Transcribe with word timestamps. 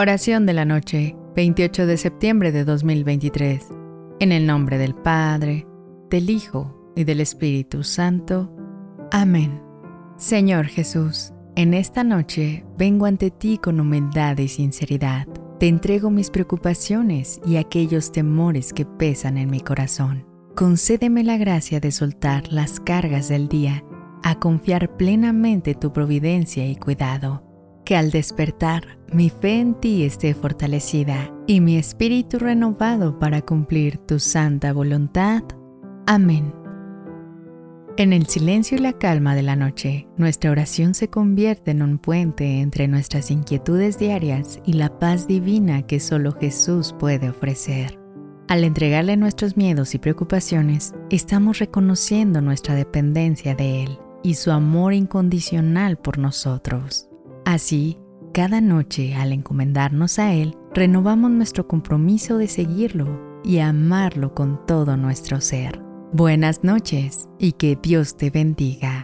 Oración 0.00 0.46
de 0.46 0.52
la 0.52 0.64
noche, 0.64 1.16
28 1.34 1.84
de 1.88 1.96
septiembre 1.96 2.52
de 2.52 2.64
2023. 2.64 3.66
En 4.20 4.30
el 4.30 4.46
nombre 4.46 4.78
del 4.78 4.94
Padre, 4.94 5.66
del 6.08 6.30
Hijo 6.30 6.92
y 6.94 7.02
del 7.02 7.20
Espíritu 7.20 7.82
Santo. 7.82 8.48
Amén. 9.10 9.60
Señor 10.16 10.66
Jesús, 10.66 11.32
en 11.56 11.74
esta 11.74 12.04
noche 12.04 12.64
vengo 12.76 13.06
ante 13.06 13.32
ti 13.32 13.58
con 13.58 13.80
humildad 13.80 14.38
y 14.38 14.46
sinceridad. 14.46 15.26
Te 15.58 15.66
entrego 15.66 16.10
mis 16.10 16.30
preocupaciones 16.30 17.40
y 17.44 17.56
aquellos 17.56 18.12
temores 18.12 18.72
que 18.72 18.86
pesan 18.86 19.36
en 19.36 19.50
mi 19.50 19.58
corazón. 19.62 20.24
Concédeme 20.54 21.24
la 21.24 21.38
gracia 21.38 21.80
de 21.80 21.90
soltar 21.90 22.52
las 22.52 22.78
cargas 22.78 23.28
del 23.28 23.48
día, 23.48 23.82
a 24.22 24.38
confiar 24.38 24.96
plenamente 24.96 25.74
tu 25.74 25.92
providencia 25.92 26.64
y 26.68 26.76
cuidado 26.76 27.47
que 27.88 27.96
al 27.96 28.10
despertar 28.10 28.98
mi 29.14 29.30
fe 29.30 29.60
en 29.60 29.72
ti 29.72 30.04
esté 30.04 30.34
fortalecida 30.34 31.32
y 31.46 31.62
mi 31.62 31.78
espíritu 31.78 32.38
renovado 32.38 33.18
para 33.18 33.40
cumplir 33.40 33.96
tu 33.96 34.18
santa 34.18 34.74
voluntad. 34.74 35.42
Amén. 36.06 36.52
En 37.96 38.12
el 38.12 38.26
silencio 38.26 38.76
y 38.76 38.82
la 38.82 38.92
calma 38.92 39.34
de 39.34 39.40
la 39.40 39.56
noche, 39.56 40.06
nuestra 40.18 40.50
oración 40.50 40.92
se 40.92 41.08
convierte 41.08 41.70
en 41.70 41.80
un 41.80 41.96
puente 41.96 42.60
entre 42.60 42.88
nuestras 42.88 43.30
inquietudes 43.30 43.98
diarias 43.98 44.60
y 44.66 44.74
la 44.74 44.98
paz 44.98 45.26
divina 45.26 45.80
que 45.80 45.98
solo 45.98 46.32
Jesús 46.38 46.94
puede 46.98 47.30
ofrecer. 47.30 47.98
Al 48.48 48.64
entregarle 48.64 49.16
nuestros 49.16 49.56
miedos 49.56 49.94
y 49.94 49.98
preocupaciones, 49.98 50.92
estamos 51.08 51.58
reconociendo 51.58 52.42
nuestra 52.42 52.74
dependencia 52.74 53.54
de 53.54 53.84
Él 53.84 53.98
y 54.22 54.34
su 54.34 54.50
amor 54.50 54.92
incondicional 54.92 55.96
por 55.96 56.18
nosotros. 56.18 57.08
Así, 57.48 57.96
cada 58.34 58.60
noche 58.60 59.14
al 59.14 59.32
encomendarnos 59.32 60.18
a 60.18 60.34
Él, 60.34 60.54
renovamos 60.74 61.30
nuestro 61.30 61.66
compromiso 61.66 62.36
de 62.36 62.46
seguirlo 62.46 63.40
y 63.42 63.60
amarlo 63.60 64.34
con 64.34 64.66
todo 64.66 64.98
nuestro 64.98 65.40
ser. 65.40 65.80
Buenas 66.12 66.62
noches 66.62 67.26
y 67.38 67.52
que 67.52 67.78
Dios 67.82 68.18
te 68.18 68.28
bendiga. 68.28 68.97